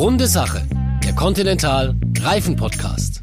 Runde 0.00 0.26
Sache, 0.26 0.66
der 1.04 1.14
Continental 1.14 1.94
Reifen 2.22 2.56
Podcast. 2.56 3.20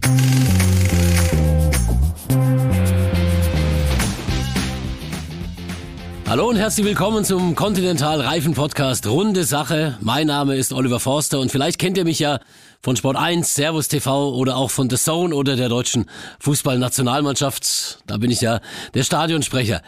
Hallo 6.30 6.50
und 6.50 6.58
herzlich 6.58 6.86
willkommen 6.86 7.26
zum 7.26 7.56
Continental 7.56 8.22
Reifen 8.22 8.54
Podcast 8.54 9.08
Runde 9.08 9.44
Sache. 9.44 9.98
Mein 10.02 10.28
Name 10.28 10.56
ist 10.56 10.72
Oliver 10.72 11.00
Forster 11.00 11.40
und 11.40 11.52
vielleicht 11.52 11.80
kennt 11.80 11.98
ihr 11.98 12.04
mich 12.04 12.20
ja 12.20 12.40
von 12.80 12.96
Sport 12.96 13.18
1, 13.18 13.56
Servus 13.56 13.88
TV 13.88 14.36
oder 14.36 14.56
auch 14.56 14.70
von 14.70 14.88
The 14.88 14.98
Zone 14.98 15.34
oder 15.34 15.56
der 15.56 15.70
deutschen 15.70 16.06
Fußballnationalmannschaft. 16.42 18.04
Da 18.06 18.18
bin 18.18 18.30
ich 18.30 18.42
ja 18.42 18.60
der 18.94 19.02
Stadionsprecher. 19.02 19.82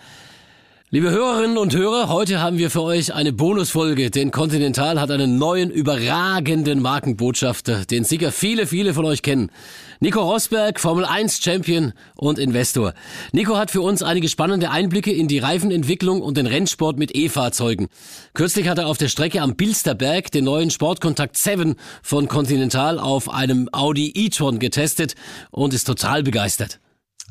Liebe 0.91 1.11
Hörerinnen 1.11 1.59
und 1.59 1.75
Hörer, 1.75 2.09
heute 2.09 2.41
haben 2.41 2.57
wir 2.57 2.71
für 2.71 2.81
euch 2.81 3.13
eine 3.13 3.31
Bonusfolge, 3.31 4.09
denn 4.09 4.31
Continental 4.31 4.99
hat 4.99 5.11
einen 5.11 5.37
neuen, 5.37 5.69
überragenden 5.69 6.81
Markenbotschafter, 6.81 7.85
den 7.85 8.03
sicher 8.03 8.31
viele, 8.31 8.65
viele 8.65 8.95
von 8.95 9.05
euch 9.05 9.21
kennen. 9.21 9.51
Nico 9.99 10.19
Rosberg, 10.19 10.79
Formel 10.79 11.05
1 11.05 11.43
Champion 11.43 11.93
und 12.15 12.39
Investor. 12.39 12.95
Nico 13.33 13.55
hat 13.55 13.69
für 13.69 13.81
uns 13.81 14.01
einige 14.01 14.29
spannende 14.29 14.71
Einblicke 14.71 15.11
in 15.11 15.27
die 15.27 15.37
Reifenentwicklung 15.37 16.23
und 16.23 16.37
den 16.37 16.47
Rennsport 16.47 16.97
mit 16.97 17.15
E-Fahrzeugen. 17.15 17.89
Kürzlich 18.33 18.67
hat 18.67 18.79
er 18.79 18.87
auf 18.87 18.97
der 18.97 19.09
Strecke 19.09 19.43
am 19.43 19.55
Bilsterberg 19.55 20.31
den 20.31 20.45
neuen 20.45 20.71
Sportkontakt 20.71 21.37
7 21.37 21.75
von 22.01 22.27
Continental 22.27 22.97
auf 22.97 23.29
einem 23.31 23.69
Audi 23.71 24.11
e-tron 24.15 24.57
getestet 24.57 25.13
und 25.51 25.75
ist 25.75 25.83
total 25.83 26.23
begeistert. 26.23 26.79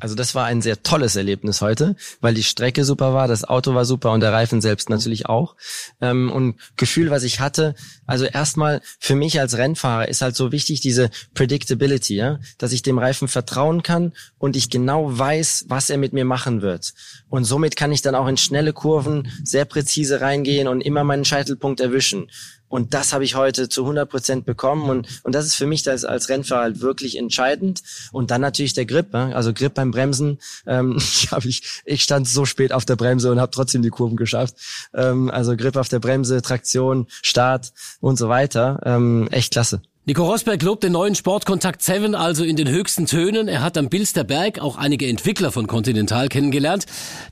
Also 0.00 0.14
das 0.14 0.34
war 0.34 0.46
ein 0.46 0.62
sehr 0.62 0.82
tolles 0.82 1.16
Erlebnis 1.16 1.60
heute, 1.60 1.96
weil 2.20 2.34
die 2.34 2.44
Strecke 2.44 2.84
super 2.84 3.14
war, 3.14 3.28
das 3.28 3.44
Auto 3.44 3.74
war 3.74 3.84
super 3.84 4.12
und 4.12 4.20
der 4.20 4.32
Reifen 4.32 4.60
selbst 4.60 4.90
natürlich 4.90 5.26
auch. 5.26 5.56
Ähm, 6.00 6.30
und 6.30 6.56
Gefühl, 6.76 7.10
was 7.10 7.22
ich 7.22 7.40
hatte, 7.40 7.74
also 8.06 8.24
erstmal 8.24 8.80
für 8.98 9.14
mich 9.14 9.40
als 9.40 9.56
Rennfahrer 9.56 10.08
ist 10.08 10.22
halt 10.22 10.36
so 10.36 10.52
wichtig 10.52 10.80
diese 10.80 11.10
Predictability, 11.34 12.16
ja? 12.16 12.38
dass 12.58 12.72
ich 12.72 12.82
dem 12.82 12.98
Reifen 12.98 13.28
vertrauen 13.28 13.82
kann 13.82 14.12
und 14.38 14.56
ich 14.56 14.70
genau 14.70 15.18
weiß, 15.18 15.66
was 15.68 15.90
er 15.90 15.98
mit 15.98 16.12
mir 16.12 16.24
machen 16.24 16.62
wird. 16.62 16.94
Und 17.28 17.44
somit 17.44 17.76
kann 17.76 17.92
ich 17.92 18.02
dann 18.02 18.14
auch 18.14 18.28
in 18.28 18.36
schnelle 18.36 18.72
Kurven 18.72 19.30
sehr 19.44 19.64
präzise 19.64 20.20
reingehen 20.20 20.68
und 20.68 20.80
immer 20.80 21.04
meinen 21.04 21.24
Scheitelpunkt 21.24 21.80
erwischen. 21.80 22.30
Und 22.68 22.94
das 22.94 23.12
habe 23.12 23.24
ich 23.24 23.34
heute 23.34 23.68
zu 23.68 23.82
100 23.82 24.08
Prozent 24.08 24.46
bekommen. 24.46 24.88
Und, 24.90 25.08
und 25.22 25.34
das 25.34 25.46
ist 25.46 25.54
für 25.54 25.66
mich 25.66 25.82
das 25.82 26.04
als 26.04 26.28
Rennfahrer 26.28 26.62
halt 26.62 26.80
wirklich 26.80 27.16
entscheidend. 27.16 27.82
Und 28.12 28.30
dann 28.30 28.40
natürlich 28.40 28.74
der 28.74 28.86
Grip. 28.86 29.12
Ne? 29.12 29.34
Also 29.34 29.52
Grip 29.52 29.74
beim 29.74 29.90
Bremsen. 29.90 30.38
Ähm, 30.66 30.96
ich, 30.98 31.30
hab 31.30 31.44
ich, 31.44 31.82
ich 31.84 32.02
stand 32.02 32.28
so 32.28 32.44
spät 32.44 32.72
auf 32.72 32.84
der 32.84 32.96
Bremse 32.96 33.30
und 33.30 33.40
habe 33.40 33.50
trotzdem 33.50 33.82
die 33.82 33.90
Kurven 33.90 34.16
geschafft. 34.16 34.54
Ähm, 34.94 35.30
also 35.30 35.56
Grip 35.56 35.76
auf 35.76 35.88
der 35.88 36.00
Bremse, 36.00 36.42
Traktion, 36.42 37.06
Start 37.22 37.72
und 38.00 38.18
so 38.18 38.28
weiter. 38.28 38.80
Ähm, 38.84 39.28
echt 39.30 39.52
klasse. 39.52 39.82
Nico 40.08 40.24
Rosberg 40.24 40.62
lobt 40.62 40.84
den 40.84 40.92
neuen 40.92 41.14
Sportkontakt 41.14 41.82
7 41.82 42.14
also 42.14 42.42
in 42.42 42.56
den 42.56 42.66
höchsten 42.66 43.04
Tönen. 43.04 43.46
Er 43.46 43.60
hat 43.60 43.76
am 43.76 43.90
Bilsterberg 43.90 44.58
auch 44.58 44.78
einige 44.78 45.06
Entwickler 45.06 45.52
von 45.52 45.66
Continental 45.66 46.30
kennengelernt, 46.30 46.86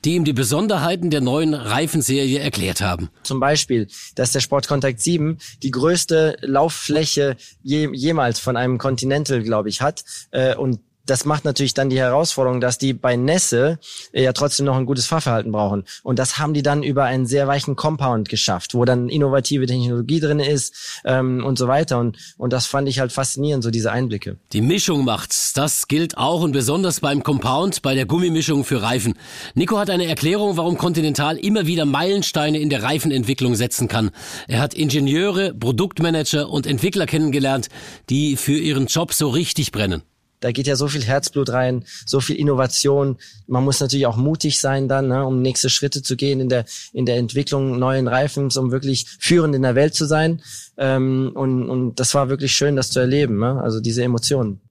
die 0.05 0.13
ihm 0.13 0.25
die 0.25 0.33
Besonderheiten 0.33 1.09
der 1.09 1.21
neuen 1.21 1.55
Reifenserie 1.55 2.37
erklärt 2.37 2.81
haben. 2.81 3.09
Zum 3.23 3.39
Beispiel, 3.39 3.87
dass 4.13 4.31
der 4.31 4.41
Sportkontakt 4.41 5.01
7 5.01 5.39
die 5.63 5.71
größte 5.71 6.37
Lauffläche 6.41 7.35
je, 7.63 7.89
jemals 7.93 8.39
von 8.39 8.55
einem 8.55 8.77
Continental, 8.77 9.41
glaube 9.41 9.69
ich, 9.69 9.81
hat. 9.81 10.03
Äh, 10.29 10.55
und 10.55 10.79
das 11.09 11.25
macht 11.25 11.45
natürlich 11.45 11.73
dann 11.73 11.89
die 11.89 11.99
Herausforderung, 11.99 12.61
dass 12.61 12.77
die 12.77 12.93
bei 12.93 13.15
Nässe 13.15 13.79
äh, 14.11 14.23
ja 14.23 14.33
trotzdem 14.33 14.65
noch 14.65 14.77
ein 14.77 14.85
gutes 14.85 15.07
Fahrverhalten 15.07 15.51
brauchen. 15.51 15.83
Und 16.03 16.19
das 16.19 16.37
haben 16.37 16.53
die 16.53 16.63
dann 16.63 16.83
über 16.83 17.05
einen 17.05 17.25
sehr 17.25 17.47
weichen 17.47 17.75
Compound 17.75 18.29
geschafft, 18.29 18.73
wo 18.73 18.85
dann 18.85 19.09
innovative 19.09 19.65
Technologie 19.65 20.19
drin 20.19 20.39
ist 20.39 21.01
ähm, 21.05 21.43
und 21.45 21.57
so 21.57 21.67
weiter. 21.67 21.99
Und, 21.99 22.17
und 22.37 22.53
das 22.53 22.67
fand 22.67 22.87
ich 22.89 22.99
halt 22.99 23.11
faszinierend, 23.11 23.63
so 23.63 23.71
diese 23.71 23.91
Einblicke. 23.91 24.37
Die 24.53 24.61
Mischung 24.61 25.05
macht's. 25.05 25.53
Das 25.53 25.87
gilt 25.87 26.17
auch 26.17 26.41
und 26.41 26.51
besonders 26.51 26.99
beim 26.99 27.23
Compound, 27.23 27.81
bei 27.81 27.95
der 27.95 28.05
Gummimischung 28.05 28.63
für 28.63 28.81
Reifen. 28.81 29.13
Nico 29.55 29.77
hat 29.77 29.89
eine 29.89 30.05
Erklärung, 30.05 30.57
warum 30.57 30.77
Continental 30.77 31.37
immer 31.37 31.67
wieder 31.67 31.85
Meilensteine 31.85 32.59
in 32.59 32.69
der 32.69 32.83
Reifenentwicklung 32.83 33.55
setzen 33.55 33.87
kann. 33.87 34.11
Er 34.47 34.59
hat 34.59 34.73
Ingenieure, 34.73 35.53
Produktmanager 35.53 36.49
und 36.49 36.67
Entwickler 36.67 37.05
kennengelernt, 37.05 37.69
die 38.09 38.35
für 38.35 38.57
ihren 38.57 38.87
Job 38.87 39.13
so 39.13 39.29
richtig 39.29 39.71
brennen 39.71 40.03
da 40.39 40.51
geht 40.51 40.67
ja 40.67 40.75
so 40.75 40.87
viel 40.87 41.03
Herzblut 41.03 41.49
rein, 41.49 41.85
so 42.05 42.19
viel 42.19 42.35
Innovation. 42.35 43.17
Man 43.47 43.63
muss 43.63 43.79
natürlich 43.79 44.05
auch 44.05 44.17
mutig 44.17 44.59
sein 44.59 44.87
dann, 44.87 45.07
ne, 45.07 45.25
um 45.25 45.41
nächste 45.41 45.69
Schritte 45.69 46.01
zu 46.01 46.15
gehen 46.15 46.39
in 46.39 46.49
der 46.49 46.65
in 46.93 47.05
der 47.05 47.17
Entwicklung 47.17 47.79
neuen 47.79 48.07
Reifens, 48.07 48.57
um 48.57 48.71
wirklich 48.71 49.07
führend 49.19 49.55
in 49.55 49.63
der 49.63 49.75
Welt 49.75 49.95
zu 49.95 50.05
sein. 50.05 50.41
Ähm, 50.77 51.31
und, 51.33 51.69
und 51.69 51.99
das 51.99 52.13
war 52.13 52.29
wirklich 52.29 52.51
schön, 52.51 52.75
das 52.75 52.91
zu 52.91 52.99
erleben. 52.99 53.39
Ne? 53.39 53.61
Also 53.61 53.79
diese 53.79 54.03
Emotionen. 54.03 54.61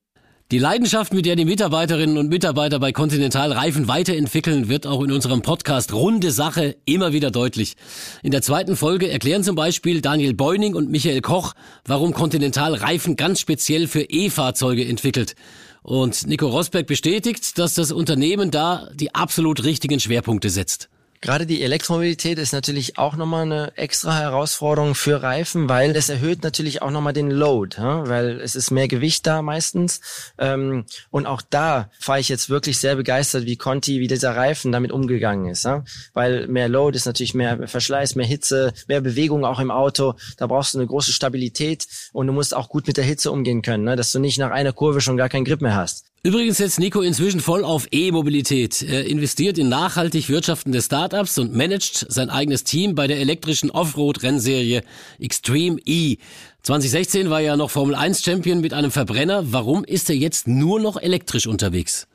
Die 0.53 0.61
Leidenschaft, 0.61 1.13
mit 1.13 1.27
der 1.27 1.35
die 1.35 1.45
Mitarbeiterinnen 1.45 2.19
und 2.19 2.29
Mitarbeiter 2.29 2.79
bei 2.79 2.93
Continental 2.93 3.51
Reifen 3.51 3.89
weiterentwickeln, 3.89 4.69
wird 4.69 4.87
auch 4.87 5.03
in 5.03 5.11
unserem 5.11 5.43
Podcast 5.43 5.93
Runde 5.93 6.31
Sache 6.31 6.77
immer 6.85 7.13
wieder 7.13 7.33
deutlich. 7.33 7.75
In 8.23 8.31
der 8.31 8.43
zweiten 8.43 8.77
Folge 8.77 9.11
erklären 9.11 9.43
zum 9.43 9.57
Beispiel 9.57 10.01
Daniel 10.01 10.35
Beuning 10.35 10.77
und 10.77 10.89
Michael 10.89 11.21
Koch, 11.21 11.55
warum 11.85 12.13
Continental 12.13 12.75
Reifen 12.75 13.17
ganz 13.17 13.41
speziell 13.41 13.89
für 13.89 14.03
E-Fahrzeuge 14.03 14.87
entwickelt. 14.87 15.35
Und 15.83 16.29
Nico 16.29 16.47
Rosberg 16.47 16.87
bestätigt, 16.87 17.59
dass 17.59 17.75
das 17.75 17.91
Unternehmen 17.91 18.53
da 18.53 18.89
die 18.95 19.17
absolut 19.17 19.65
richtigen 19.65 19.99
Schwerpunkte 19.99 20.51
setzt. 20.51 20.89
Gerade 21.21 21.47
die 21.47 21.63
Elektromobilität 21.63 22.39
ist 22.39 22.53
natürlich 22.53 22.99
auch 22.99 23.17
nochmal 23.17 23.43
eine 23.43 23.73
extra 23.77 24.19
Herausforderung 24.19 24.95
für 24.95 25.23
Reifen, 25.23 25.69
weil 25.69 25.97
es 25.97 26.09
erhöht 26.09 26.43
natürlich 26.43 26.83
auch 26.83 26.91
nochmal 26.91 27.13
den 27.13 27.31
Load, 27.31 27.77
weil 27.79 28.41
es 28.41 28.55
ist 28.55 28.71
mehr 28.71 28.89
Gewicht 28.89 29.27
da 29.27 29.43
meistens. 29.43 30.01
Ähm, 30.39 30.85
und 31.11 31.27
auch 31.27 31.43
da 31.43 31.91
fahre 31.99 32.21
ich 32.21 32.29
jetzt 32.29 32.51
wirklich 32.51 32.79
sehr 32.79 32.97
begeistert, 32.97 33.47
wie 33.47 33.57
Conti, 33.57 34.01
wie 34.01 34.09
dieser 34.09 34.37
Reifen 34.37 34.73
damit 34.73 34.93
umgegangen 34.93 35.51
ist. 35.51 35.67
Weil 36.15 36.47
mehr 36.49 36.69
Load 36.69 36.97
ist 36.97 37.07
natürlich 37.07 37.35
mehr 37.35 37.67
Verschleiß, 37.69 38.15
mehr 38.15 38.27
Hitze, 38.27 38.73
mehr 38.89 39.01
Bewegung 39.01 39.45
auch 39.45 39.61
im 39.61 39.71
Auto. 39.71 40.15
Da 40.37 40.47
brauchst 40.47 40.75
du 40.75 40.79
eine 40.79 40.87
große 40.87 41.13
Stabilität 41.13 41.87
und 42.13 42.27
du 42.27 42.33
musst 42.33 42.55
auch 42.55 42.69
gut 42.69 42.87
mit 42.87 42.97
der 42.97 43.05
Hitze 43.05 43.31
umgehen 43.31 43.63
können, 43.63 43.85
ne? 43.85 43.97
dass 43.97 44.13
du 44.13 44.19
nicht 44.19 44.39
nach 44.39 44.51
einer 44.51 44.73
Kurve 44.73 45.01
schon 45.01 45.17
gar 45.17 45.29
keinen 45.29 45.45
Grip 45.45 45.61
mehr 45.61 45.77
hast. 45.77 46.05
Übrigens 46.27 46.57
setzt 46.57 46.81
Nico 46.81 47.03
inzwischen 47.03 47.39
voll 47.39 47.63
auf 47.63 47.87
E-Mobilität. 47.93 48.83
Er 48.83 49.07
investiert 49.07 49.59
in 49.59 49.69
nachhaltig 49.69 50.29
wirtschaftende 50.29 50.83
Startups 50.83 51.39
und 51.39 51.55
managt 51.55 52.05
sein 52.09 52.31
eigenes 52.31 52.65
Team 52.65 52.97
bei 52.97 53.07
der 53.07 53.21
elektrischen 53.21 53.71
Offroad-Rennserie 53.71 54.83
Extreme 55.21 55.79
E. 55.85 56.17
2016 56.65 57.31
war 57.31 57.43
er 57.43 57.57
noch 57.57 57.71
Formel 57.71 57.95
1 57.95 58.25
Champion 58.25 58.61
mit 58.61 58.73
einem 58.73 58.91
Verbrenner. 58.91 59.53
Warum 59.53 59.85
ist 59.85 60.11
er 60.11 60.17
jetzt 60.17 60.49
nur 60.49 60.81
noch 60.81 61.01
elektrisch 61.01 61.47
unterwegs? 61.47 62.09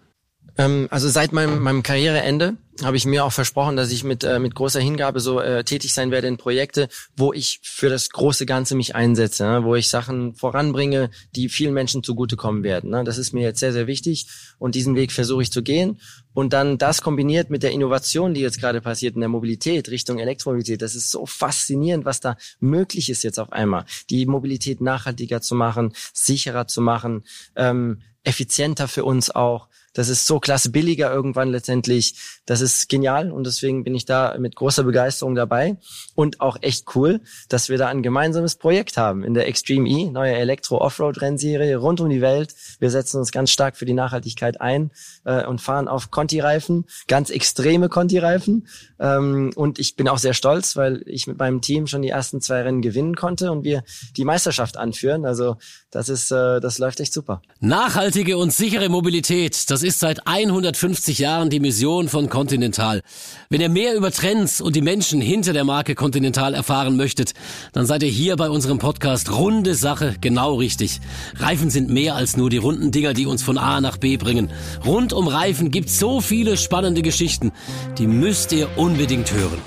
Ähm, 0.58 0.90
also 0.92 1.08
seit 1.08 1.32
meinem, 1.32 1.60
meinem 1.60 1.82
Karriereende 1.82 2.58
habe 2.84 2.98
ich 2.98 3.06
mir 3.06 3.26
auch 3.26 3.32
versprochen, 3.32 3.76
dass 3.76 3.92
ich 3.92 4.04
mit, 4.04 4.24
äh, 4.24 4.40
mit 4.40 4.56
großer 4.56 4.80
Hingabe 4.80 5.20
so 5.20 5.40
äh, 5.40 5.64
tätig 5.64 5.94
sein 5.94 6.12
werde 6.12 6.28
in 6.28 6.38
Projekte, 6.38 6.90
wo 7.16 7.34
ich 7.34 7.60
für 7.64 7.90
das 7.90 8.10
große 8.10 8.46
Ganze 8.46 8.76
mich 8.76 8.96
einsetze, 8.96 9.46
ne? 9.46 9.64
wo 9.64 9.76
ich 9.76 9.90
Sachen 9.90 10.36
voranbringe, 10.36 11.10
die 11.36 11.50
vielen 11.50 11.74
Menschen 11.74 12.04
zugutekommen 12.04 12.64
werden. 12.64 12.92
Ne? 12.92 13.04
Das 13.04 13.18
ist 13.18 13.34
mir 13.34 13.42
jetzt 13.42 13.60
sehr, 13.60 13.74
sehr 13.74 13.88
wichtig 13.88 14.28
und 14.60 14.76
diesen 14.76 14.96
Weg 14.96 15.12
versuche 15.12 15.44
ich 15.44 15.52
zu 15.52 15.64
gehen. 15.64 16.00
Und 16.34 16.54
dann 16.54 16.78
das 16.78 17.02
kombiniert 17.02 17.50
mit 17.50 17.62
der 17.62 17.72
Innovation, 17.72 18.34
die 18.34 18.42
jetzt 18.42 18.60
gerade 18.60 18.82
passiert 18.82 19.16
in 19.16 19.22
der 19.22 19.30
Mobilität 19.30 19.90
Richtung 19.90 20.20
Elektromobilität, 20.20 20.82
das 20.82 20.96
ist 20.96 21.12
so 21.12 21.26
faszinierend, 21.26 22.06
was 22.06 22.22
da 22.22 22.38
möglich 22.60 23.10
ist 23.10 23.24
jetzt 23.24 23.40
auf 23.40 23.52
einmal. 23.52 23.86
Die 24.10 24.26
Mobilität 24.26 24.82
nachhaltiger 24.82 25.42
zu 25.42 25.56
machen, 25.56 25.94
sicherer 26.14 26.68
zu 26.68 26.82
machen, 26.82 27.24
ähm, 27.56 28.02
effizienter 28.24 28.88
für 28.88 29.04
uns 29.04 29.30
auch. 29.30 29.68
Das 29.94 30.10
ist 30.10 30.26
so 30.26 30.40
klasse 30.40 30.70
billiger 30.70 31.12
irgendwann 31.12 31.50
letztendlich. 31.50 32.16
Das 32.46 32.62
ist 32.62 32.90
genial 32.90 33.32
und 33.32 33.46
deswegen 33.46 33.84
bin 33.84 33.96
ich 33.96 34.06
da 34.06 34.36
mit 34.40 34.56
großer 34.56 34.84
Begeisterung 34.84 35.36
dabei 35.36 35.78
und 36.16 36.40
auch 36.42 36.58
echt 36.62 36.96
cool, 36.96 37.22
dass 37.50 37.70
wir 37.70 37.78
da 37.78 37.88
ein 37.88 38.04
gemeinsames 38.04 38.56
Projekt 38.56 38.98
haben 38.98 39.24
in 39.24 39.34
der 39.34 39.48
Extreme 39.48 39.88
E, 39.90 40.10
neue 40.10 40.34
Elektro-Offroad-Rennserie 40.34 41.76
rund 41.76 42.00
um 42.00 42.10
die 42.10 42.22
Welt. 42.22 42.56
Wir 42.80 42.90
setzen 42.90 43.18
uns 43.18 43.32
ganz 43.32 43.52
stark 43.52 43.78
für 43.78 43.86
die 43.86 43.94
Nachhaltigkeit 43.94 44.62
ein 44.62 44.92
äh, 45.26 45.46
und 45.46 45.62
fahren 45.62 45.88
auf 45.88 46.12
Conti-Reifen, 46.12 46.86
ganz 47.08 47.30
extreme 47.30 47.90
Conti-Reifen. 47.90 48.68
Ähm, 49.00 49.52
und 49.56 49.80
ich 49.80 49.96
bin 49.96 50.08
auch 50.08 50.18
sehr 50.18 50.34
stolz, 50.34 50.76
weil 50.76 51.04
ich 51.06 51.28
mit 51.28 51.38
meinem 51.38 51.62
Team 51.62 51.88
schon 51.88 52.02
die 52.02 52.10
ersten 52.10 52.42
zwei 52.42 52.62
Rennen 52.62 52.82
gewinnen 52.82 53.16
konnte 53.16 53.52
und 53.52 53.64
wir 53.64 53.84
die 54.16 54.26
Meisterschaft 54.26 54.78
anführen. 54.78 55.26
Also 55.26 55.58
das 55.90 56.10
ist, 56.10 56.32
äh, 56.32 56.60
das 56.60 56.78
läuft 56.80 57.00
echt 57.00 57.14
super. 57.14 57.42
Nachhaltige 57.60 58.38
und 58.38 58.54
sichere 58.54 58.90
Mobilität, 58.90 59.70
das 59.82 59.96
ist 59.96 60.00
seit 60.00 60.28
150 60.28 61.18
Jahren 61.18 61.50
die 61.50 61.60
Mission 61.60 62.08
von 62.08 62.30
Continental. 62.30 63.02
Wenn 63.50 63.62
ihr 63.62 63.70
mehr 63.70 63.96
über 63.96 64.12
Trends 64.12 64.62
und 64.62 64.76
die 64.76 64.82
Menschen 64.82 65.22
hinter 65.22 65.54
der 65.54 65.64
Marke 65.64 65.96
Continental 65.96 66.54
erfahren 66.54 66.98
möchtet, 66.98 67.34
dann 67.74 67.88
seid 67.88 68.04
ihr 68.04 68.10
hier 68.10 68.36
bei 68.36 68.48
unserem 68.48 68.78
Podcast 68.78 69.32
Runde 69.32 69.74
Sache 69.74 70.14
genau 70.22 70.54
richtig. 70.54 71.00
Reifen 71.38 71.72
sind 71.72 71.90
mehr 71.90 72.14
als 72.14 72.38
nur 72.38 72.52
die 72.52 72.58
runden 72.58 72.92
Dinger, 72.92 73.16
die 73.16 73.26
uns 73.26 73.42
von 73.42 73.58
A 73.58 73.82
nach 73.82 73.98
B 73.98 74.18
bringen. 74.18 74.52
Rund 74.86 75.14
um 75.14 75.28
Reifen 75.28 75.72
gibt's 75.72 75.98
so 75.98 76.22
viele 76.22 76.58
spannende 76.58 77.02
Geschichten, 77.02 77.52
die 77.98 78.06
müsst 78.06 78.52
ihr 78.52 78.70
unbedingt 78.78 79.32
hören. 79.32 79.58